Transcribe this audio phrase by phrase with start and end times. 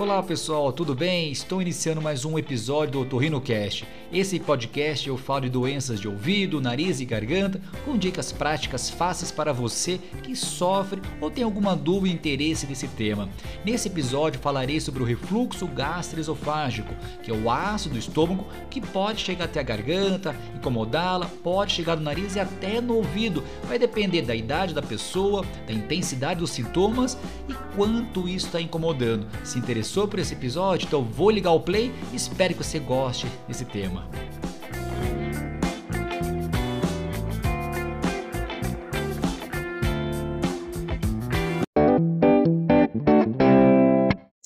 [0.00, 1.30] Olá pessoal, tudo bem?
[1.30, 3.86] Estou iniciando mais um episódio do OtorrinoCast.
[4.10, 9.30] Esse podcast eu falo de doenças de ouvido, nariz e garganta, com dicas práticas fáceis
[9.30, 13.28] para você que sofre ou tem alguma dúvida e interesse nesse tema.
[13.62, 19.20] Nesse episódio falarei sobre o refluxo gastroesofágico, que é o ácido do estômago que pode
[19.20, 23.44] chegar até a garganta, incomodá-la, pode chegar no nariz e até no ouvido.
[23.64, 27.18] Vai depender da idade da pessoa, da intensidade dos sintomas
[27.50, 29.26] e quanto isso está incomodando.
[29.44, 32.78] Se interessou interessou por esse episódio, então vou ligar o play e espero que você
[32.78, 34.08] goste desse tema.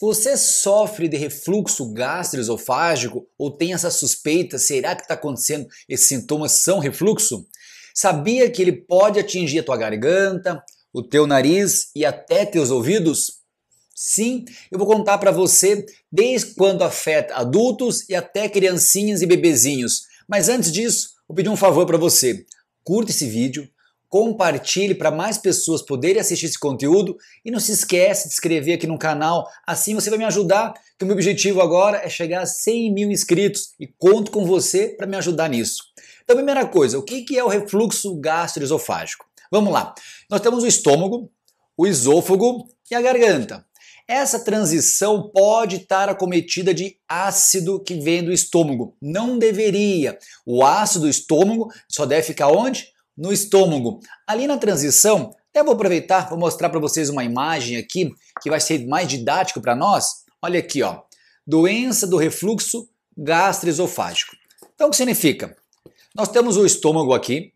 [0.01, 4.59] Você sofre de refluxo gastroesofágico ou tem essa suspeita?
[4.59, 5.67] Será que está acontecendo?
[5.87, 7.47] Esses sintomas são refluxo?
[7.95, 13.44] Sabia que ele pode atingir a tua garganta, o teu nariz e até teus ouvidos?
[14.07, 20.03] Sim, eu vou contar para você desde quando afeta adultos e até criancinhas e bebezinhos.
[20.29, 22.45] Mas antes disso, vou pedir um favor para você.
[22.85, 23.67] Curta esse vídeo,
[24.07, 28.87] compartilhe para mais pessoas poderem assistir esse conteúdo e não se esquece de inscrever aqui
[28.87, 32.47] no canal, assim você vai me ajudar, que o meu objetivo agora é chegar a
[32.47, 35.83] 100 mil inscritos e conto com você para me ajudar nisso.
[36.23, 39.25] Então, primeira coisa, o que é o refluxo gastroesofágico?
[39.51, 39.95] Vamos lá,
[40.31, 41.33] nós temos o estômago,
[41.75, 43.65] o esôfago e a garganta.
[44.07, 48.95] Essa transição pode estar acometida de ácido que vem do estômago.
[49.01, 50.19] Não deveria.
[50.45, 52.89] O ácido do estômago só deve ficar onde?
[53.17, 54.01] No estômago.
[54.27, 58.11] Ali na transição, até vou aproveitar, vou mostrar para vocês uma imagem aqui
[58.43, 60.25] que vai ser mais didático para nós.
[60.43, 61.01] Olha aqui, ó.
[61.47, 64.37] Doença do refluxo gastroesofágico.
[64.75, 65.57] Então, o que significa?
[66.15, 67.53] Nós temos o estômago aqui,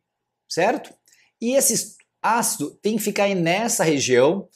[0.48, 0.94] certo?
[1.40, 4.48] E esse ácido tem que ficar nessa região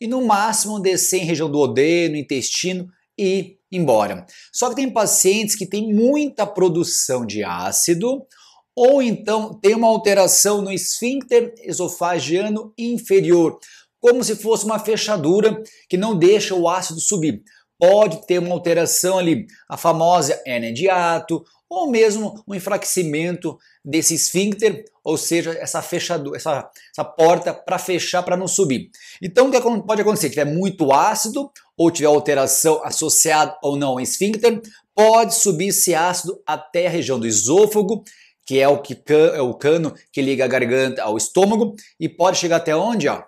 [0.00, 4.26] e no máximo descer em região do odeno, intestino e embora.
[4.52, 8.26] Só que tem pacientes que têm muita produção de ácido
[8.74, 13.58] ou então tem uma alteração no esfíncter esofagiano inferior,
[14.00, 17.42] como se fosse uma fechadura que não deixa o ácido subir.
[17.78, 24.12] Pode ter uma alteração ali, a famosa hernia de ato, ou mesmo um enfraquecimento desse
[24.14, 28.90] esfíncter, ou seja, essa fechadura, essa, essa porta para fechar para não subir.
[29.22, 30.26] Então o que pode acontecer?
[30.26, 34.60] Se tiver muito ácido ou tiver alteração associada ou não ao esfíncter,
[34.92, 38.02] pode subir esse ácido até a região do esôfago,
[38.44, 42.36] que é o, que, é o cano que liga a garganta ao estômago, e pode
[42.36, 43.06] chegar até onde?
[43.06, 43.22] Ó?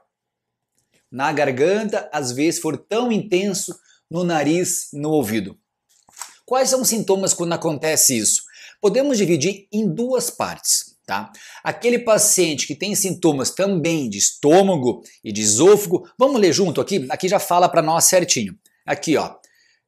[1.10, 3.72] Na garganta, às vezes for tão intenso
[4.10, 5.56] no nariz, no ouvido.
[6.52, 8.42] Quais são os sintomas quando acontece isso?
[8.78, 10.94] Podemos dividir em duas partes.
[11.06, 11.32] Tá?
[11.64, 17.06] Aquele paciente que tem sintomas também de estômago e de esôfago, vamos ler junto aqui?
[17.08, 18.54] Aqui já fala para nós certinho.
[18.84, 19.34] Aqui, ó.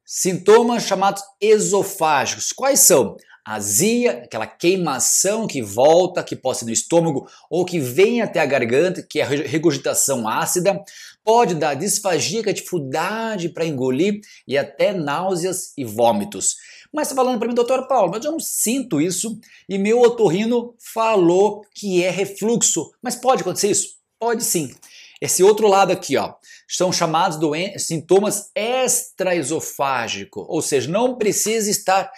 [0.03, 2.51] Sintomas chamados esofágicos.
[2.51, 3.15] Quais são?
[3.45, 8.45] Azia, aquela queimação que volta, que pode ser no estômago ou que vem até a
[8.45, 10.83] garganta, que é a regurgitação ácida.
[11.23, 16.55] Pode dar disfagia, que é dificuldade para engolir e até náuseas e vômitos.
[16.91, 19.37] Mas está falando para mim, doutor Paulo, mas eu não sinto isso
[19.69, 22.91] e meu otorrino falou que é refluxo.
[23.01, 23.95] Mas pode acontecer isso?
[24.19, 24.73] Pode sim.
[25.21, 26.33] Esse outro lado aqui, ó,
[26.67, 27.39] são chamados
[27.77, 32.11] sintomas extraesofágicos, ou seja, não precisa estar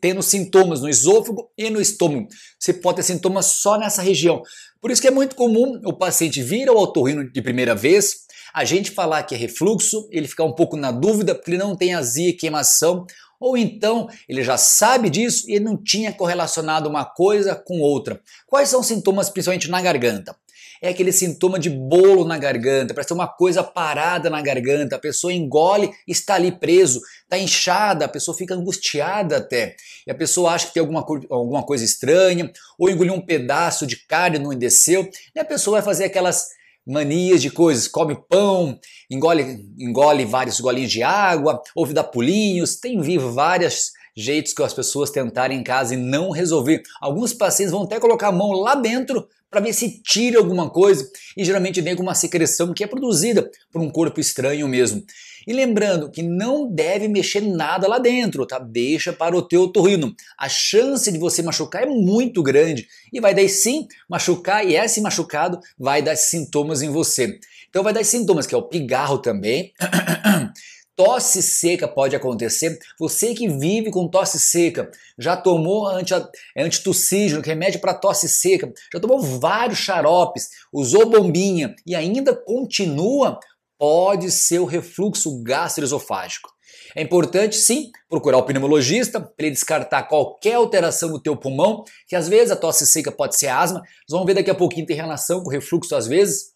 [0.00, 2.28] tendo sintomas no esôfago e no estômago.
[2.58, 4.42] Você pode ter sintomas só nessa região.
[4.80, 8.64] Por isso que é muito comum o paciente vir ao otorrino de primeira vez, a
[8.64, 11.94] gente falar que é refluxo, ele ficar um pouco na dúvida porque ele não tem
[11.94, 13.06] azia e queimação,
[13.40, 18.20] ou então ele já sabe disso e ele não tinha correlacionado uma coisa com outra.
[18.46, 20.36] Quais são os sintomas, principalmente na garganta?
[20.82, 25.32] É aquele sintoma de bolo na garganta, parece uma coisa parada na garganta, a pessoa
[25.32, 29.76] engole, está ali preso, está inchada, a pessoa fica angustiada até.
[30.04, 33.96] E a pessoa acha que tem alguma, alguma coisa estranha, ou engoliu um pedaço de
[34.08, 36.48] carne não desceu, e a pessoa vai fazer aquelas
[36.84, 38.76] manias de coisas, come pão,
[39.08, 44.74] engole, engole vários golinhos de água, ouve dar pulinhos, tem vivo vários jeitos que as
[44.74, 46.82] pessoas tentarem em casa e não resolver.
[47.00, 51.06] Alguns pacientes vão até colocar a mão lá dentro para ver se tira alguma coisa
[51.36, 55.04] e geralmente vem com uma secreção que é produzida por um corpo estranho mesmo.
[55.46, 58.58] E lembrando que não deve mexer nada lá dentro, tá?
[58.58, 60.14] Deixa para o teu torrino.
[60.38, 65.02] A chance de você machucar é muito grande e vai daí sim machucar e esse
[65.02, 67.38] machucado vai dar sintomas em você.
[67.68, 69.72] Então vai dar sintomas que é o pigarro também.
[70.94, 72.78] Tosse seca pode acontecer.
[72.98, 76.12] Você que vive com tosse seca, já tomou anti,
[76.56, 83.40] antitussígeno, remédio para tosse seca, já tomou vários xaropes, usou bombinha e ainda continua,
[83.78, 86.50] pode ser o refluxo gastroesofágico.
[86.94, 92.14] É importante, sim, procurar o pneumologista para ele descartar qualquer alteração no teu pulmão, que
[92.14, 93.80] às vezes a tosse seca pode ser asma.
[93.80, 96.51] Nós vamos ver daqui a pouquinho tem relação com refluxo às vezes.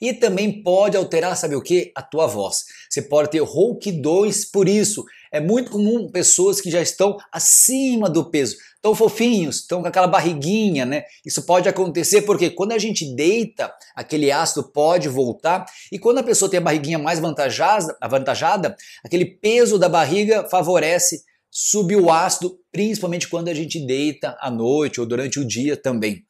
[0.00, 1.92] E também pode alterar, sabe o que?
[1.94, 2.64] A tua voz.
[2.88, 5.04] Você pode ter rouquidões por isso.
[5.30, 10.08] É muito comum pessoas que já estão acima do peso, tão fofinhos, estão com aquela
[10.08, 11.04] barriguinha, né?
[11.24, 16.22] Isso pode acontecer porque quando a gente deita, aquele ácido pode voltar e quando a
[16.22, 18.74] pessoa tem a barriguinha mais avantajada, avantajada
[19.04, 25.00] aquele peso da barriga favorece subir o ácido, principalmente quando a gente deita à noite
[25.00, 26.24] ou durante o dia também.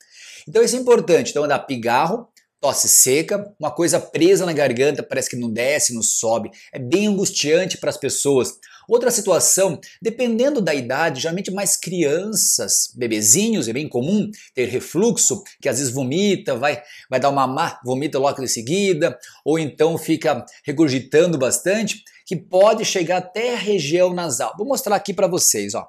[0.48, 1.30] Então isso é importante.
[1.30, 2.28] Então, dar pigarro,
[2.60, 6.50] tosse seca, uma coisa presa na garganta, parece que não desce, não sobe.
[6.72, 8.58] É bem angustiante para as pessoas.
[8.86, 15.68] Outra situação, dependendo da idade, geralmente mais crianças, bebezinhos, é bem comum ter refluxo, que
[15.68, 20.44] às vezes vomita, vai, vai dar uma má, vomita logo em seguida, ou então fica
[20.64, 24.54] regurgitando bastante, que pode chegar até a região nasal.
[24.58, 25.88] Vou mostrar aqui para vocês, ó.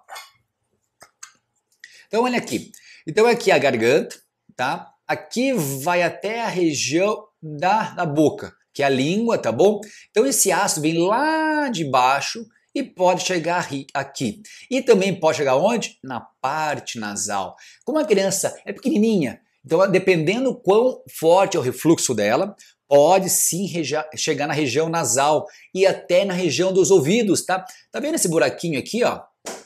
[2.07, 2.71] Então olha aqui.
[3.06, 4.15] Então aqui a garganta,
[4.56, 4.90] tá?
[5.12, 9.81] Aqui vai até a região da, da boca, que é a língua, tá bom?
[10.10, 14.42] Então esse ácido vem lá de baixo e pode chegar aqui.
[14.69, 15.98] E também pode chegar onde?
[16.04, 17.56] Na parte nasal.
[17.84, 22.56] Como a criança é pequenininha, então dependendo quão forte é o refluxo dela,
[22.88, 23.68] pode sim
[24.16, 27.66] chegar na região nasal e até na região dos ouvidos, tá?
[27.92, 29.22] Tá vendo esse buraquinho aqui, ó?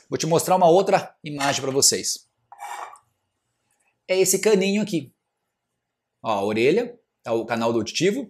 [0.08, 2.26] Vou te mostrar uma outra imagem para vocês.
[4.08, 5.12] É esse caninho aqui.
[6.26, 6.92] Ó, a orelha,
[7.24, 8.28] é o canal do auditivo,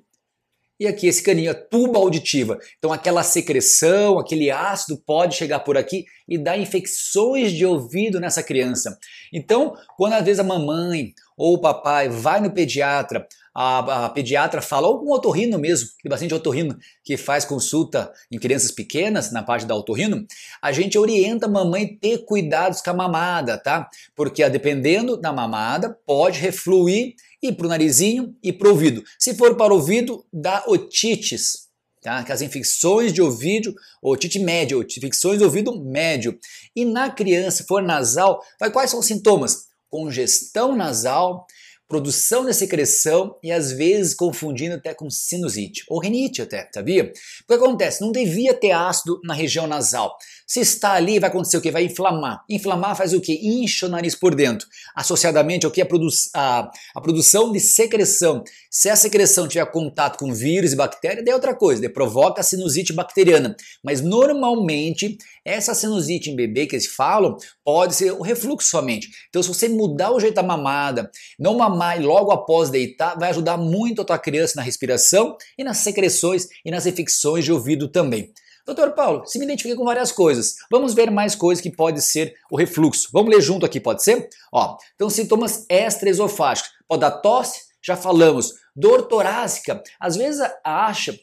[0.78, 2.58] e aqui esse caninho, a tuba auditiva.
[2.76, 8.42] Então aquela secreção, aquele ácido pode chegar por aqui e dar infecções de ouvido nessa
[8.42, 8.98] criança.
[9.32, 13.26] Então, quando às vezes a mamãe ou o papai vai no pediatra,
[13.58, 18.38] a, a, pediatra fala, ou um otorrino mesmo, tem bastante otorrino que faz consulta em
[18.38, 20.26] crianças pequenas, na parte da otorrino,
[20.60, 23.88] a gente orienta a mamãe ter cuidados com a mamada, tá?
[24.14, 29.02] Porque dependendo da mamada, pode refluir e para o narizinho e para o ouvido.
[29.18, 31.68] Se for para o ouvido, dá otites,
[32.02, 32.22] tá?
[32.24, 36.38] Que as infecções de ouvido, otite média, infecções de ouvido médio.
[36.74, 38.38] E na criança, se for nasal,
[38.70, 39.64] quais são os sintomas?
[39.88, 41.46] Congestão nasal,
[41.88, 47.12] produção de secreção e às vezes confundindo até com sinusite ou rinite até, sabia?
[47.44, 48.00] O que acontece?
[48.00, 50.16] Não devia ter ácido na região nasal.
[50.46, 51.70] Se está ali, vai acontecer o que?
[51.70, 52.44] Vai inflamar.
[52.48, 53.32] Inflamar faz o que?
[53.32, 54.66] Incha o nariz por dentro.
[54.94, 55.80] Associadamente ao que?
[55.80, 58.44] A, produ a, a produção de secreção.
[58.70, 62.42] Se a secreção tiver contato com vírus e bactéria, daí é outra coisa, daí provoca
[62.42, 63.56] sinusite bacteriana.
[63.82, 69.08] Mas normalmente, essa sinusite em bebê que eles falam pode ser o refluxo somente.
[69.28, 73.30] Então, se você mudar o jeito da mamada, não mamar e logo após deitar, vai
[73.30, 77.88] ajudar muito a tua criança na respiração e nas secreções e nas infecções de ouvido
[77.88, 78.32] também.
[78.64, 80.56] Doutor Paulo, se me identifiquei com várias coisas.
[80.70, 83.08] Vamos ver mais coisas que pode ser o refluxo.
[83.12, 84.28] Vamos ler junto aqui, pode ser?
[84.52, 86.70] Ó, então sintomas extraesofágicos.
[86.88, 88.52] Pode dar tosse, já falamos.
[88.74, 91.16] Dor torácica, às vezes acha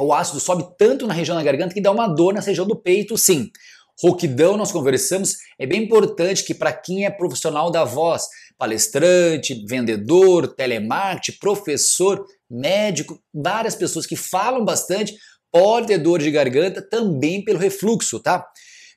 [0.00, 2.76] o ácido sobe tanto na região da garganta que dá uma dor na região do
[2.76, 3.50] peito, sim.
[4.02, 8.26] Rouquidão, nós conversamos, é bem importante que para quem é profissional da voz,
[8.58, 15.14] palestrante, vendedor, telemarketing, professor, médico, várias pessoas que falam bastante,
[15.50, 18.44] pode ter dor de garganta também pelo refluxo, tá?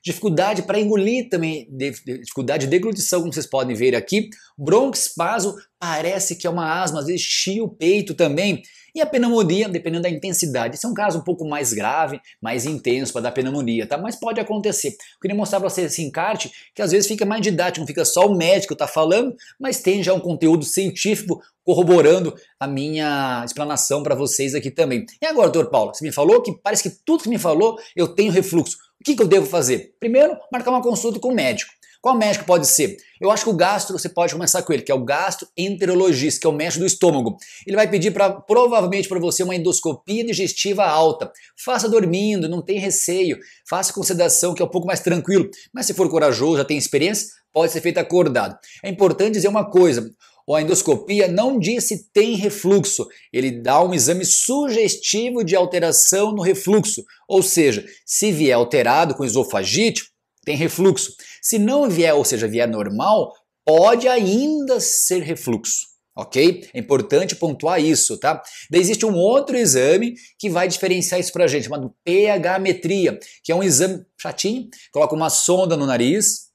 [0.06, 4.30] Dificuldade para engolir também, dificuldade de deglutição, como vocês podem ver aqui.
[4.56, 8.62] Broncoespasmo parece que é uma asma, às vezes chia o peito também.
[8.94, 10.76] E a pneumonia, dependendo da intensidade.
[10.76, 13.98] Esse é um caso um pouco mais grave, mais intenso para dar pneumonia, tá?
[13.98, 14.90] Mas pode acontecer.
[14.90, 18.04] Eu queria mostrar para vocês esse encarte, que às vezes fica mais didático, não fica
[18.04, 24.04] só o médico tá falando, mas tem já um conteúdo científico corroborando a minha explanação
[24.04, 25.04] para vocês aqui também.
[25.20, 28.06] E agora, doutor Paulo, você me falou que parece que tudo que me falou eu
[28.06, 28.85] tenho refluxo.
[29.06, 29.94] Que, que eu devo fazer?
[30.00, 31.70] Primeiro, marcar uma consulta com o médico.
[32.02, 32.96] Qual médico pode ser?
[33.20, 36.46] Eu acho que o gastro você pode começar com ele, que é o gastroenterologista, que
[36.48, 37.36] é o médico do estômago.
[37.64, 41.30] Ele vai pedir para provavelmente para você uma endoscopia digestiva alta.
[41.64, 43.38] Faça dormindo, não tem receio.
[43.70, 45.48] Faça com sedação, que é um pouco mais tranquilo.
[45.72, 48.58] Mas se for corajoso, já tem experiência, pode ser feito acordado.
[48.82, 50.10] É importante dizer uma coisa.
[50.54, 56.42] A endoscopia não diz se tem refluxo, ele dá um exame sugestivo de alteração no
[56.42, 60.04] refluxo, ou seja, se vier alterado com esofagite,
[60.44, 61.12] tem refluxo.
[61.42, 63.32] Se não vier, ou seja, vier normal,
[63.64, 65.96] pode ainda ser refluxo.
[66.18, 66.66] Ok?
[66.72, 68.40] É importante pontuar isso, tá?
[68.70, 73.54] Daí existe um outro exame que vai diferenciar isso pra gente, chamado pH-metria, que é
[73.54, 76.46] um exame chatinho, coloca uma sonda no nariz,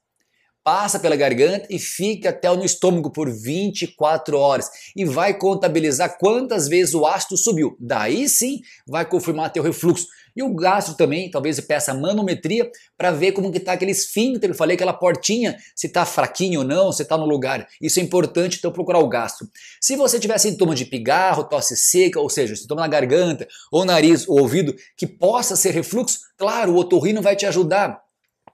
[0.64, 6.68] passa pela garganta e fica até no estômago por 24 horas e vai contabilizar quantas
[6.68, 7.76] vezes o ácido subiu.
[7.80, 10.06] Daí sim vai confirmar teu refluxo.
[10.34, 14.54] E o gastro também, talvez peça manometria para ver como que está aquele esfíncter, eu
[14.54, 17.68] falei aquela portinha, se está fraquinho ou não, se está no lugar.
[17.80, 19.46] Isso é importante, então procurar o gastro.
[19.80, 24.26] Se você tiver sintoma de pigarro, tosse seca, ou seja, sintoma na garganta, ou nariz,
[24.26, 28.00] ou ouvido, que possa ser refluxo, claro, o otorrino vai te ajudar.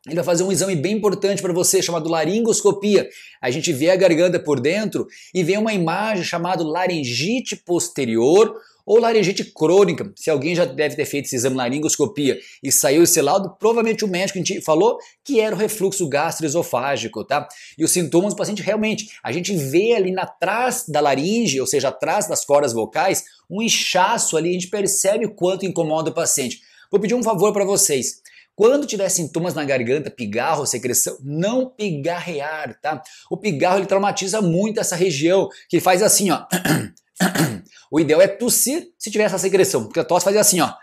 [0.09, 3.09] Ele vai fazer um exame bem importante para você chamado laringoscopia.
[3.41, 8.55] A gente vê a garganta por dentro e vê uma imagem chamada laringite posterior
[8.89, 10.11] ou laringite crônica.
[10.17, 14.09] Se alguém já deve ter feito esse exame laringoscopia e saiu esse laudo, provavelmente o
[14.09, 17.47] médico falou que era o refluxo gastroesofágico, tá?
[17.77, 21.89] E os sintomas do paciente realmente, a gente vê ali atrás da laringe, ou seja,
[21.89, 26.63] atrás das cordas vocais, um inchaço ali, a gente percebe o quanto incomoda o paciente.
[26.91, 28.23] Vou pedir um favor para vocês.
[28.59, 33.01] Quando tiver sintomas na garganta, pigarro, secreção, não pigarrear, tá?
[33.31, 36.45] O pigarro ele traumatiza muito essa região, que faz assim, ó.
[37.89, 40.75] O ideal é tossir se tiver essa secreção, porque a tosse faz assim, ó.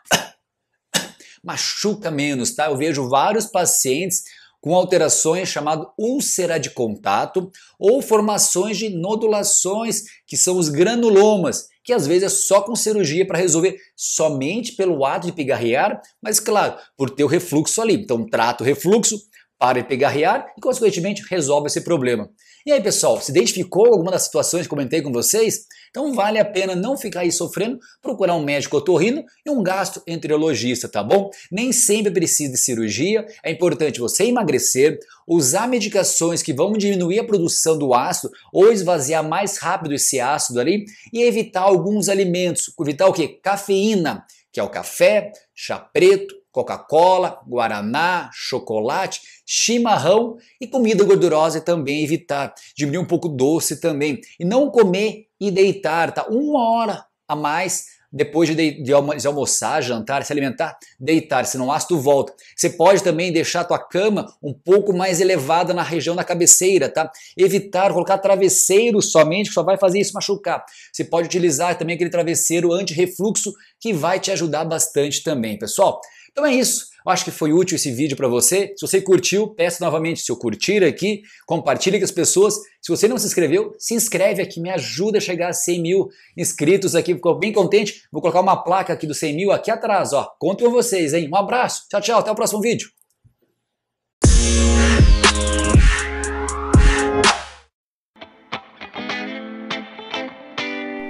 [1.43, 2.67] Machuca menos, tá?
[2.67, 4.23] Eu vejo vários pacientes
[4.61, 11.93] com alterações chamado úlcera de contato ou formações de nodulações, que são os granulomas, que
[11.93, 16.77] às vezes é só com cirurgia para resolver somente pelo ato de pigarrear, mas claro,
[16.97, 17.93] por ter o refluxo ali.
[17.93, 19.17] Então trata o refluxo,
[19.57, 22.29] para de pigarrear e consequentemente resolve esse problema.
[22.67, 25.67] E aí, pessoal, se identificou alguma das situações que comentei com vocês?
[25.91, 30.89] Então vale a pena não ficar aí sofrendo, procurar um médico otorrino e um gastroenterologista,
[30.89, 31.29] tá bom?
[31.51, 37.23] Nem sempre precisa de cirurgia, é importante você emagrecer, usar medicações que vão diminuir a
[37.23, 43.05] produção do ácido ou esvaziar mais rápido esse ácido ali e evitar alguns alimentos, evitar
[43.05, 43.27] o que?
[43.27, 52.01] Cafeína, que é o café, chá preto, Coca-Cola, Guaraná, chocolate, chimarrão e comida gordurosa também
[52.01, 52.53] evitar.
[52.77, 54.21] Diminuir um pouco doce também.
[54.39, 56.25] E não comer e deitar, tá?
[56.29, 61.69] Uma hora a mais depois de, de, de, almoçar, jantar, se alimentar, deitar, se não
[61.69, 62.33] ácido volta.
[62.55, 66.87] Você pode também deixar a tua cama um pouco mais elevada na região da cabeceira,
[66.87, 67.11] tá?
[67.37, 70.63] Evitar colocar travesseiro somente, que só vai fazer isso machucar.
[70.93, 75.99] Você pode utilizar também aquele travesseiro anti-refluxo que vai te ajudar bastante também, pessoal.
[76.35, 76.87] Então é isso.
[77.05, 78.73] Eu acho que foi útil esse vídeo para você.
[78.75, 82.55] Se você curtiu, peço novamente seu curtir aqui, compartilhe com as pessoas.
[82.81, 86.09] Se você não se inscreveu, se inscreve aqui, me ajuda a chegar a 100 mil
[86.35, 87.13] inscritos aqui.
[87.13, 88.01] Ficou bem contente.
[88.11, 90.29] Vou colocar uma placa aqui do 100 mil aqui atrás, ó.
[90.37, 91.29] Conto com vocês, hein?
[91.31, 91.83] Um abraço.
[91.89, 92.19] Tchau, tchau.
[92.19, 92.89] Até o próximo vídeo.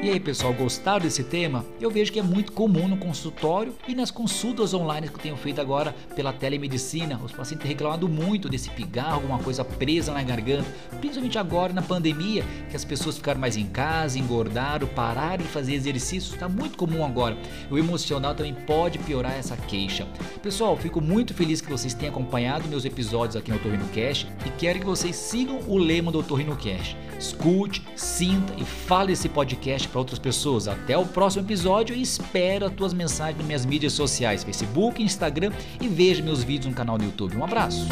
[0.06, 1.66] E aí pessoal, gostaram desse tema?
[1.82, 5.36] Eu vejo que é muito comum no consultório e nas consultas online que eu tenho
[5.36, 7.20] feito agora pela telemedicina.
[7.26, 10.70] Os pacientes têm reclamado muito desse pigarro, alguma coisa presa na garganta,
[11.00, 15.74] principalmente agora na pandemia, que as pessoas ficaram mais em casa, engordaram, pararam de fazer
[15.74, 17.36] exercício, está muito comum agora.
[17.72, 20.08] O emocional também pode piorar essa queixa.
[20.40, 24.52] Pessoal, fico muito feliz que vocês tenham acompanhado meus episódios aqui no Otorrino Cash e
[24.52, 26.96] quero que vocês sigam o lema do Otorrino Cash.
[27.18, 30.68] Escute, sinta e fale esse podcast para outras pessoas.
[30.68, 35.54] Até o próximo episódio e espero as tuas mensagens nas minhas mídias sociais, Facebook, Instagram
[35.80, 37.38] e veja meus vídeos no canal do YouTube.
[37.38, 37.88] Um abraço!